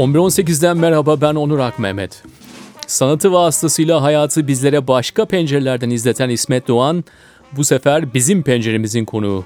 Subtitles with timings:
[0.00, 2.22] 11.18'den merhaba ben Onur Akmehmet.
[2.86, 7.04] Sanatı vasıtasıyla hayatı bizlere başka pencerelerden izleten İsmet Doğan
[7.52, 9.44] bu sefer bizim penceremizin konuğu.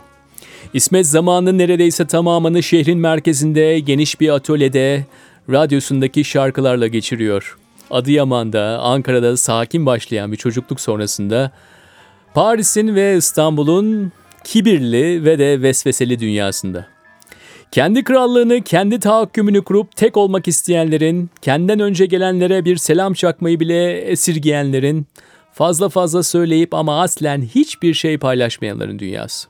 [0.75, 5.05] İsmet zamanının neredeyse tamamını şehrin merkezinde geniş bir atölyede
[5.51, 7.59] radyosundaki şarkılarla geçiriyor.
[7.91, 11.51] Adıyaman'da, Ankara'da sakin başlayan bir çocukluk sonrasında
[12.34, 14.12] Paris'in ve İstanbul'un
[14.45, 16.94] kibirli ve de vesveseli dünyasında.
[17.74, 23.98] Kendi krallığını, kendi tahakkümünü kurup tek olmak isteyenlerin, kendinden önce gelenlere bir selam çakmayı bile
[23.98, 25.06] esirgeyenlerin,
[25.52, 29.48] fazla fazla söyleyip ama aslen hiçbir şey paylaşmayanların dünyası.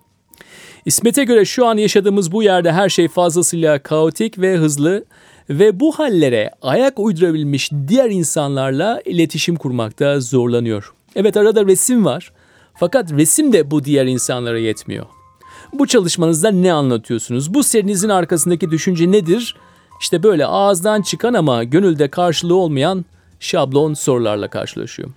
[0.84, 5.04] İsmet'e göre şu an yaşadığımız bu yerde her şey fazlasıyla kaotik ve hızlı
[5.50, 10.94] ve bu hallere ayak uydurabilmiş diğer insanlarla iletişim kurmakta zorlanıyor.
[11.16, 12.32] Evet arada resim var
[12.74, 15.06] fakat resim de bu diğer insanlara yetmiyor.
[15.78, 17.54] Bu çalışmanızda ne anlatıyorsunuz?
[17.54, 19.56] Bu serinizin arkasındaki düşünce nedir?
[20.00, 23.04] İşte böyle ağızdan çıkan ama gönülde karşılığı olmayan
[23.40, 25.10] şablon sorularla karşılaşıyor.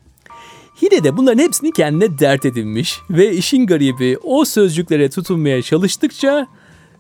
[0.82, 6.48] Yine de bunların hepsini kendine dert edinmiş ve işin garibi o sözcüklere tutunmaya çalıştıkça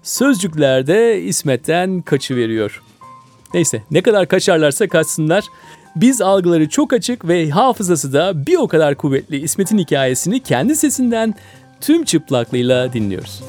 [0.03, 2.83] sözcüklerde İsmet'ten kaçı veriyor.
[3.53, 5.43] Neyse ne kadar kaçarlarsa kaçsınlar.
[5.95, 11.35] Biz algıları çok açık ve hafızası da bir o kadar kuvvetli İsmet'in hikayesini kendi sesinden
[11.81, 13.43] tüm çıplaklığıyla dinliyoruz.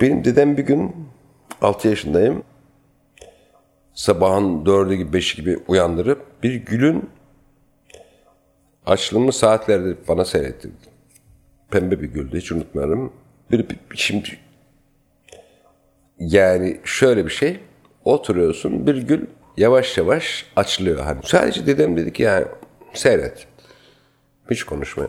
[0.00, 0.94] Benim dedem bir gün
[1.62, 2.42] 6 yaşındayım.
[3.94, 7.10] Sabahın 4'ü gibi 5'i gibi uyandırıp bir gülün
[8.86, 10.74] açlığımı saatlerde bana seyrettirdi.
[11.70, 13.12] Pembe bir güldü hiç unutmuyorum.
[13.50, 14.28] Bir, bir, şimdi
[16.18, 17.60] yani şöyle bir şey
[18.04, 19.26] oturuyorsun bir gül
[19.56, 21.04] yavaş yavaş açılıyor.
[21.04, 22.46] Hani sadece dedem dedi ki yani
[22.94, 23.46] seyret.
[24.50, 25.08] Hiç konuşma.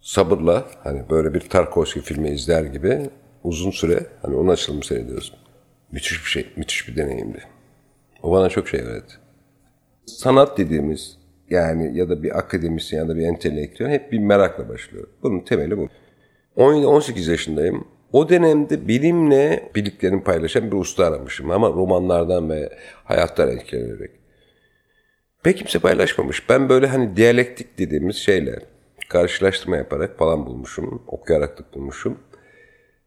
[0.00, 3.10] Sabırla hani böyle bir Tarkovski filmi izler gibi
[3.44, 5.36] uzun süre hani onun açılımı seyrediyorsun.
[5.92, 7.44] Müthiş bir şey, müthiş bir deneyimdi.
[8.22, 9.14] O bana çok şey öğretti.
[10.06, 11.18] Sanat dediğimiz
[11.50, 15.06] yani ya da bir akademisyen ya da bir entelektüel hep bir merakla başlıyor.
[15.22, 15.88] Bunun temeli bu.
[16.56, 17.84] 17-18 yaşındayım.
[18.12, 22.72] O dönemde bilimle bildiklerimi paylaşan bir usta aramışım ama romanlardan ve
[23.04, 24.10] hayattan etkilenerek.
[25.42, 26.48] Pek kimse paylaşmamış.
[26.48, 28.58] Ben böyle hani diyalektik dediğimiz şeyler
[29.08, 31.02] karşılaştırma yaparak falan bulmuşum.
[31.06, 32.18] Okuyarak da bulmuşum.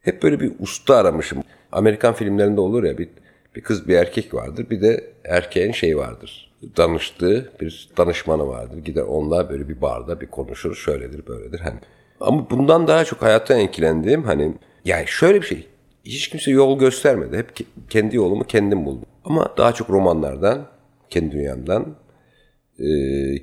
[0.01, 1.43] Hep böyle bir usta aramışım.
[1.71, 3.09] Amerikan filmlerinde olur ya bir,
[3.57, 4.69] bir kız bir erkek vardır.
[4.69, 6.51] Bir de erkeğin şey vardır.
[6.77, 8.77] Danıştığı bir danışmanı vardır.
[8.77, 10.75] Gider onunla böyle bir barda bir konuşur.
[10.75, 11.59] Şöyledir böyledir.
[11.59, 11.79] Hani.
[12.21, 14.53] Ama bundan daha çok hayattan etkilendiğim hani
[14.85, 15.67] yani şöyle bir şey.
[16.05, 17.37] Hiç kimse yol göstermedi.
[17.37, 17.49] Hep
[17.89, 19.05] kendi yolumu kendim buldum.
[19.25, 20.67] Ama daha çok romanlardan,
[21.09, 21.95] kendi dünyamdan
[22.79, 22.89] e,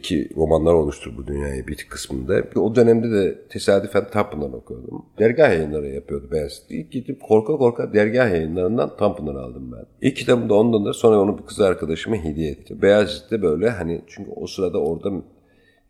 [0.00, 2.42] ki romanlar oluştur bu dünyayı bir kısmında.
[2.56, 5.04] O dönemde de tesadüfen Tanpınar okuyordum.
[5.18, 6.70] Dergah yayınları yapıyordu Beyazıt.
[6.70, 10.08] İlk gidip korka korka dergah yayınlarından Tanpınar aldım ben.
[10.08, 10.92] İlk kitabım da ondandır.
[10.92, 12.82] Sonra onu bir kız arkadaşıma hediye etti.
[12.82, 15.10] Beyazıt'ta böyle hani çünkü o sırada orada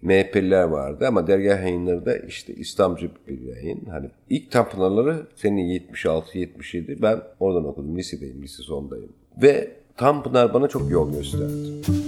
[0.02, 3.80] MHP'liler vardı ama dergah yayınları da işte İslamcı bir yayın.
[3.90, 7.96] Hani ilk Tanpınarları senin 76-77 ben oradan okudum.
[7.98, 9.12] Lisedeyim, lise sondayım.
[9.42, 12.03] Ve Tanpınar bana çok yol gösterdi.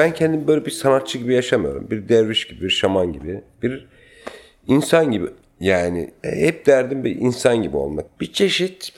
[0.00, 1.90] Ben kendimi böyle bir sanatçı gibi yaşamıyorum.
[1.90, 3.88] Bir derviş gibi, bir şaman gibi, bir
[4.66, 5.26] insan gibi.
[5.60, 8.20] Yani e, hep derdim bir insan gibi olmak.
[8.20, 8.92] Bir çeşit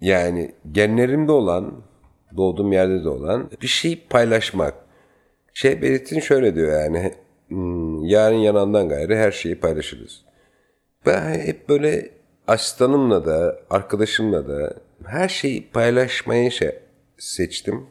[0.00, 1.72] yani genlerimde olan,
[2.36, 4.74] doğduğum yerde de olan bir şey paylaşmak.
[5.54, 7.12] Şey Berit'in şöyle diyor yani,
[7.48, 10.22] hmm, yarın yanandan gayrı her şeyi paylaşırız.
[11.06, 12.10] Ben hep böyle
[12.46, 14.74] asistanımla da, arkadaşımla da
[15.06, 16.78] her şeyi paylaşmayı şey
[17.18, 17.86] seçtim.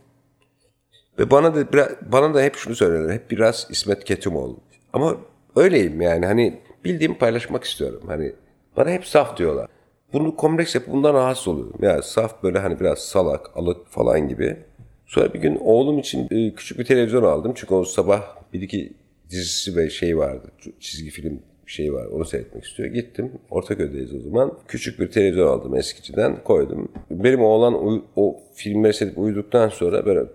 [1.20, 3.14] Ve bana da biraz, bana da hep şunu söylerler.
[3.14, 4.58] Hep biraz İsmet Ketimoğlu.
[4.94, 5.18] Ama
[5.56, 8.04] öyleyim yani hani bildiğimi paylaşmak istiyorum.
[8.08, 8.34] Hani
[8.78, 9.68] bana hep saf diyorlar.
[10.14, 11.80] Bunu kompleks yapıp bundan rahatsız oluyorum.
[11.82, 14.58] Yani saf böyle hani biraz salak, alık falan gibi.
[15.06, 17.52] Sonra bir gün oğlum için e, küçük bir televizyon aldım.
[17.56, 18.24] Çünkü o sabah
[18.54, 18.94] bir iki
[19.30, 20.52] dizisi ve şey vardı.
[20.80, 22.06] Çizgi film şey var.
[22.06, 22.90] Onu seyretmek istiyor.
[22.90, 23.32] Gittim.
[23.50, 24.54] Ortaköy'deyiz o zaman.
[24.68, 26.44] Küçük bir televizyon aldım eskiciden.
[26.44, 26.92] Koydum.
[27.12, 30.26] Benim oğlan o filmleri seyredip uyuduktan sonra böyle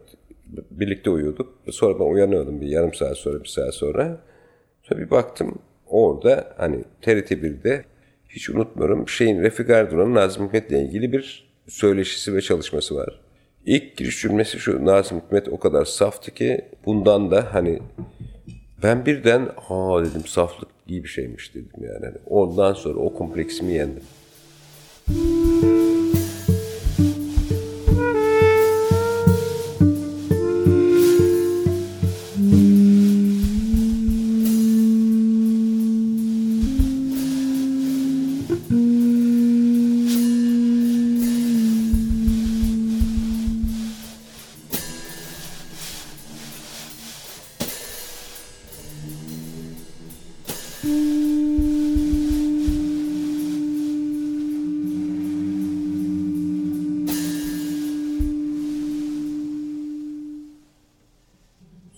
[0.70, 1.54] birlikte uyuyorduk.
[1.70, 4.20] Sonra ben uyanıyordum bir yarım saat sonra, bir saat sonra.
[4.82, 7.84] Sonra bir baktım orada hani TRT 1'de
[8.28, 13.20] hiç unutmuyorum şeyin Refik Erdoğan'ın Nazım Hikmet'le ilgili bir söyleşisi ve çalışması var.
[13.66, 17.80] İlk giriş cümlesi şu Nazım Hikmet o kadar saftı ki bundan da hani
[18.82, 22.06] ben birden ha dedim saflık iyi bir şeymiş dedim yani.
[22.06, 24.02] Hani ondan sonra o kompleksimi yendim.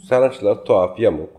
[0.08, 1.30] Sanatçılar tuhaf, yamuk,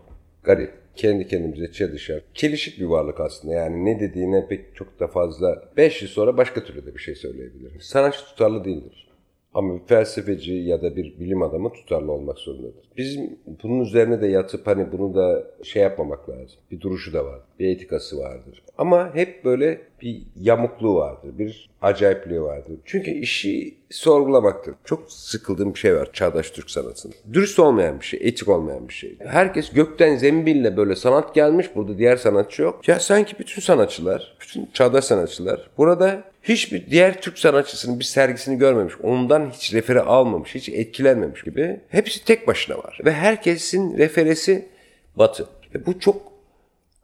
[0.42, 2.22] garip, kendi kendimize çelişer.
[2.34, 6.64] Çelişik bir varlık aslında yani ne dediğine pek çok da fazla 5 yıl sonra başka
[6.64, 7.80] türlü de bir şey söyleyebilirim.
[7.80, 9.07] Sanatçı tutarlı değildir.
[9.54, 12.88] Ama bir felsefeci ya da bir bilim adamı tutarlı olmak zorundadır.
[12.96, 16.60] Bizim bunun üzerine de yatıp hani bunu da şey yapmamak lazım.
[16.70, 17.40] Bir duruşu da var.
[17.58, 18.62] Bir etikası vardır.
[18.78, 21.38] Ama hep böyle bir yamukluğu vardır.
[21.38, 22.72] Bir acayipliği vardır.
[22.84, 24.74] Çünkü işi sorgulamaktır.
[24.84, 27.14] Çok sıkıldığım bir şey var çağdaş Türk sanatında.
[27.32, 29.16] Dürüst olmayan bir şey, etik olmayan bir şey.
[29.18, 32.88] Herkes gökten zembille böyle sanat gelmiş, burada diğer sanatçı yok.
[32.88, 38.94] Ya sanki bütün sanatçılar, bütün çağdaş sanatçılar burada hiçbir diğer Türk sanatçısının bir sergisini görmemiş,
[39.02, 42.98] ondan hiç refere almamış, hiç etkilenmemiş gibi hepsi tek başına var.
[43.04, 44.68] Ve herkesin referesi
[45.16, 45.48] Batı.
[45.74, 46.22] Ve bu çok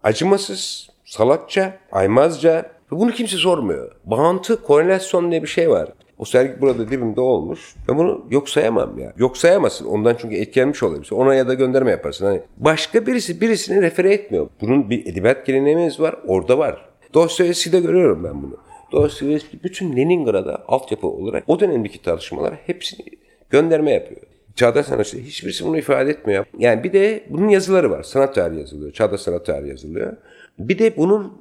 [0.03, 3.93] acımasız, salakça, aymazca ve bunu kimse sormuyor.
[4.05, 5.89] Bağıntı, korelasyon diye bir şey var.
[6.19, 7.75] O sergi burada dibimde olmuş.
[7.89, 9.13] Ben bunu yok sayamam ya.
[9.17, 9.87] Yok sayamazsın.
[9.87, 11.17] Ondan çünkü etkilenmiş olabilirsin.
[11.17, 12.27] Ona ya da gönderme yaparsın.
[12.27, 14.49] Hani başka birisi birisini refere etmiyor.
[14.61, 16.17] Bunun bir edebiyat geleneğimiz var.
[16.27, 16.89] Orada var.
[17.15, 18.57] Dostoyevski'de görüyorum ben bunu.
[18.95, 23.07] Dostoyevski bütün Leningrad'a altyapı olarak o dönemdeki tartışmalar hepsini
[23.51, 24.21] gönderme yapıyor.
[24.57, 26.45] Çağdaş sanatçı hiçbirisi bunu ifade etmiyor.
[26.59, 28.03] Yani bir de bunun yazıları var.
[28.03, 28.93] Sanat tarihi yazılıyor.
[28.93, 30.17] Çağdaş sanat tarihi yazılıyor.
[30.59, 31.33] Bir de bunun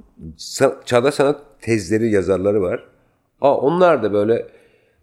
[0.85, 2.83] çağdaş sanat tezleri yazarları var.
[3.41, 4.47] Aa, onlar da böyle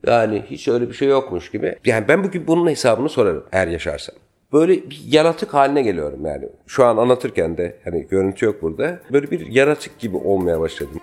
[0.06, 1.76] yani hiç öyle bir şey yokmuş gibi.
[1.84, 4.16] Yani ben bugün bunun hesabını sorarım eğer yaşarsam.
[4.52, 6.48] Böyle bir yaratık haline geliyorum yani.
[6.66, 9.00] Şu an anlatırken de hani görüntü yok burada.
[9.12, 11.00] Böyle bir yaratık gibi olmaya başladım.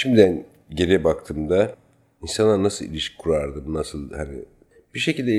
[0.00, 1.74] Şimdiden geriye baktığımda
[2.22, 4.44] insana nasıl ilişki kurardım, nasıl hani
[4.94, 5.32] bir şekilde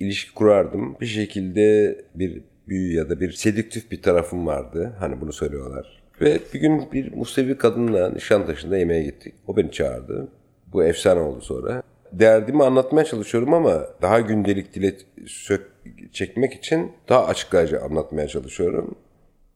[0.00, 0.96] ilişki kurardım.
[1.00, 4.92] Bir şekilde bir büyü ya da bir sedüktif bir tarafım vardı.
[4.98, 6.02] Hani bunu söylüyorlar.
[6.20, 9.34] Ve bir gün bir Musevi kadınla Nişantaşı'nda yemeğe gittik.
[9.46, 10.28] O beni çağırdı.
[10.72, 11.82] Bu efsane oldu sonra.
[12.12, 14.94] Derdimi anlatmaya çalışıyorum ama daha gündelik dile
[15.26, 15.70] sök
[16.12, 18.94] çekmek için daha açıklayıcı anlatmaya çalışıyorum.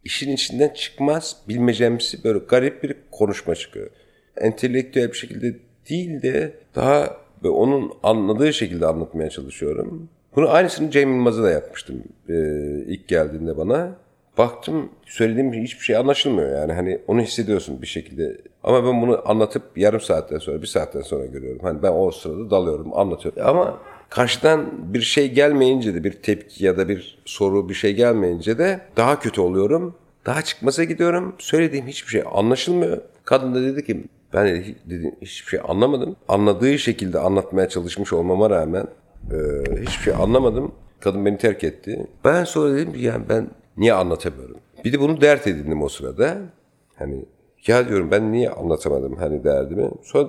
[0.04, 3.90] İşin içinden çıkmaz bilmecemsi böyle garip bir konuşma çıkıyor
[4.36, 5.56] entelektüel bir şekilde
[5.90, 10.08] değil de daha onun anladığı şekilde anlatmaya çalışıyorum.
[10.36, 12.34] Bunu aynısını Cem Yılmaz'a da yapmıştım e,
[12.86, 13.96] ilk geldiğinde bana.
[14.38, 18.38] Baktım söylediğim hiçbir şey anlaşılmıyor yani hani onu hissediyorsun bir şekilde.
[18.62, 21.60] Ama ben bunu anlatıp yarım saatten sonra bir saatten sonra görüyorum.
[21.62, 23.42] Hani ben o sırada dalıyorum anlatıyorum.
[23.46, 28.58] Ama karşıdan bir şey gelmeyince de bir tepki ya da bir soru bir şey gelmeyince
[28.58, 29.94] de daha kötü oluyorum.
[30.26, 31.34] Daha çıkmaza gidiyorum.
[31.38, 32.98] Söylediğim hiçbir şey anlaşılmıyor.
[33.24, 36.16] Kadın da dedi ki ben de dedim, hiçbir şey anlamadım.
[36.28, 38.86] Anladığı şekilde anlatmaya çalışmış olmama rağmen
[39.30, 39.36] e,
[39.80, 40.72] hiçbir şey anlamadım.
[41.00, 42.06] Kadın beni terk etti.
[42.24, 44.56] Ben sonra dedim ki yani ben niye anlatamıyorum?
[44.84, 46.36] Bir de bunu dert edindim o sırada.
[46.96, 47.24] Hani
[47.66, 49.90] ya diyorum ben niye anlatamadım hani derdimi.
[50.02, 50.28] Sonra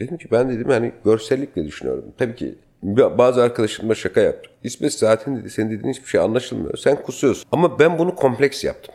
[0.00, 2.04] dedim ki ben dedim hani görsellikle düşünüyorum.
[2.18, 2.54] Tabii ki
[3.18, 4.52] bazı arkadaşlarıma şaka yaptım.
[4.64, 6.76] İsmet zaten dedi senin dediğin hiçbir şey anlaşılmıyor.
[6.76, 7.44] Sen kusuyorsun.
[7.52, 8.94] Ama ben bunu kompleks yaptım.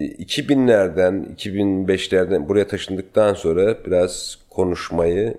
[0.00, 5.38] 2000'lerden, 2005'lerden buraya taşındıktan sonra biraz konuşmayı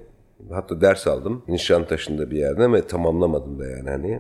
[0.52, 1.44] hatta ders aldım.
[1.48, 4.20] Nişantaşı'nda bir yerde ama tamamlamadım da yani hani.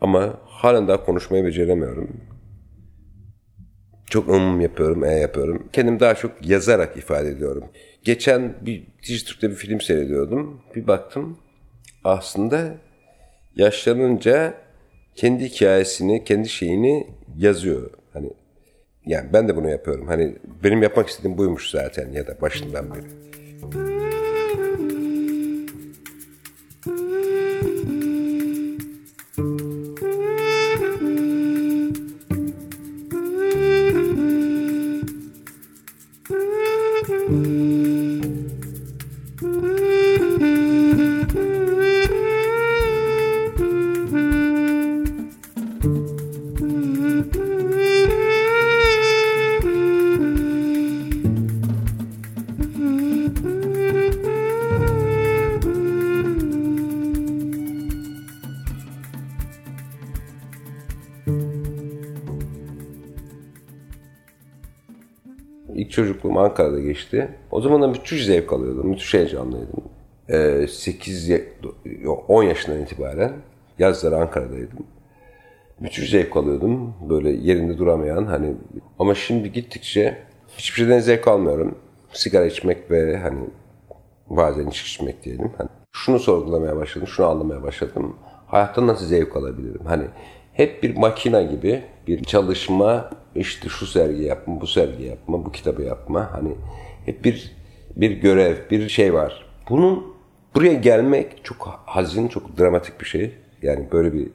[0.00, 2.20] Ama halen daha konuşmayı beceremiyorum.
[4.10, 5.68] Çok ım yapıyorum, e yapıyorum.
[5.72, 7.64] Kendim daha çok yazarak ifade ediyorum.
[8.04, 10.60] Geçen bir Dijitürk'te bir film seyrediyordum.
[10.74, 11.38] Bir baktım
[12.04, 12.74] aslında
[13.56, 14.54] yaşlanınca
[15.14, 17.90] kendi hikayesini, kendi şeyini yazıyor.
[19.08, 20.06] Yani ben de bunu yapıyorum.
[20.06, 23.97] Hani benim yapmak istediğim buymuş zaten ya da başından beri.
[65.98, 67.28] Çocukluğum Ankara'da geçti.
[67.50, 68.88] O zaman da müthiş zevk alıyordum.
[68.88, 69.82] Müthiş heyecanlıydım.
[70.28, 71.30] Ee, 8,
[72.28, 73.32] 10 yaşından itibaren
[73.78, 74.78] yazları Ankara'daydım.
[75.80, 76.94] Müthiş zevk alıyordum.
[77.08, 78.54] Böyle yerinde duramayan hani
[78.98, 80.18] ama şimdi gittikçe
[80.58, 81.78] hiçbir şeyden zevk almıyorum.
[82.12, 83.40] Sigara içmek ve hani
[84.30, 85.50] bazen içki içmek diyelim.
[85.58, 88.16] Hani şunu sorgulamaya başladım, şunu anlamaya başladım.
[88.46, 89.84] Hayattan nasıl zevk alabilirim?
[89.84, 90.04] Hani
[90.52, 95.82] hep bir makina gibi bir çalışma, işte şu sergi yapma, bu sergi yapma, bu kitabı
[95.82, 96.32] yapma.
[96.32, 96.54] Hani
[97.06, 97.52] hep bir
[97.96, 99.46] bir görev, bir şey var.
[99.68, 100.14] Bunun
[100.54, 103.34] buraya gelmek çok hazin, çok dramatik bir şey.
[103.62, 104.28] Yani böyle bir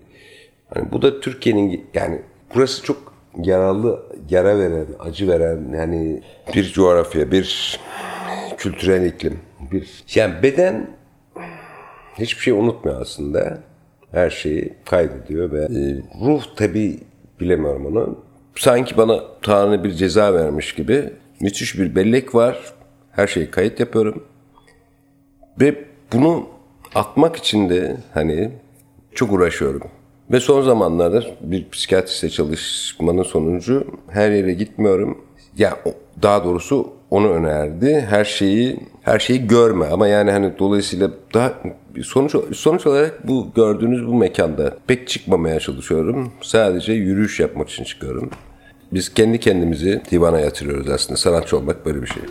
[0.74, 2.22] hani bu da Türkiye'nin yani
[2.56, 6.22] burası çok yaralı, yara veren, acı veren yani
[6.56, 7.80] bir coğrafya, bir
[8.58, 9.40] kültürel iklim,
[9.72, 10.90] bir yani beden
[12.20, 13.60] hiçbir şey unutmuyor aslında.
[14.12, 17.00] Her şeyi kaydediyor ve e, ruh tabi
[17.40, 18.20] bilemiyorum onu.
[18.56, 22.74] Sanki bana Tanrı bir ceza vermiş gibi müthiş bir bellek var.
[23.12, 24.24] Her şeyi kayıt yapıyorum.
[25.62, 26.46] Ve bunu
[26.96, 28.52] atmak için de hani
[29.16, 29.82] çok uğraşıyorum.
[30.32, 35.26] Ve son zamanlarda bir psikiyatristle çalışmanın sonucu her yere gitmiyorum.
[35.58, 35.80] Ya
[36.22, 38.05] daha doğrusu onu önerdi.
[38.10, 41.53] Her şeyi her şeyi görme ama yani hani dolayısıyla daha
[42.03, 46.32] sonuç sonuç olarak bu gördüğünüz bu mekanda pek çıkmamaya çalışıyorum.
[46.41, 48.29] Sadece yürüyüş yapmak için çıkıyorum.
[48.93, 51.17] Biz kendi kendimizi divana yatırıyoruz aslında.
[51.17, 52.24] Sanatçı olmak böyle bir şey.